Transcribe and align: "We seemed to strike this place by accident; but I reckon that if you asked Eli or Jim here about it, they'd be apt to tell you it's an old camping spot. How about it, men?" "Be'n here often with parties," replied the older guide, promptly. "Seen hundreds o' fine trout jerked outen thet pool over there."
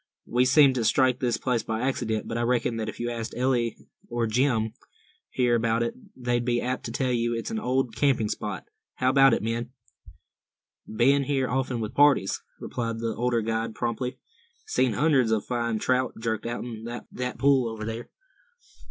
"We 0.25 0.45
seemed 0.45 0.73
to 0.73 0.83
strike 0.83 1.19
this 1.19 1.37
place 1.37 1.61
by 1.61 1.81
accident; 1.81 2.27
but 2.27 2.35
I 2.35 2.41
reckon 2.41 2.77
that 2.77 2.89
if 2.89 2.99
you 2.99 3.11
asked 3.11 3.35
Eli 3.37 3.69
or 4.09 4.25
Jim 4.25 4.73
here 5.29 5.53
about 5.53 5.83
it, 5.83 5.93
they'd 6.15 6.43
be 6.43 6.59
apt 6.59 6.85
to 6.85 6.91
tell 6.91 7.11
you 7.11 7.35
it's 7.35 7.51
an 7.51 7.59
old 7.59 7.95
camping 7.95 8.27
spot. 8.27 8.65
How 8.95 9.11
about 9.11 9.35
it, 9.35 9.43
men?" 9.43 9.69
"Be'n 10.91 11.25
here 11.25 11.47
often 11.47 11.81
with 11.81 11.93
parties," 11.93 12.41
replied 12.59 12.97
the 12.97 13.13
older 13.15 13.41
guide, 13.41 13.75
promptly. 13.75 14.17
"Seen 14.65 14.93
hundreds 14.93 15.31
o' 15.31 15.39
fine 15.39 15.77
trout 15.77 16.15
jerked 16.19 16.47
outen 16.47 16.83
thet 17.13 17.37
pool 17.37 17.69
over 17.71 17.85
there." 17.85 18.09